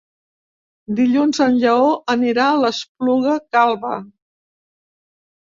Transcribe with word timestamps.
Dilluns 0.99 1.41
en 1.45 1.59
Lleó 1.63 1.91
anirà 2.15 2.47
a 2.47 2.57
l'Espluga 2.65 3.37
Calba. 3.59 3.93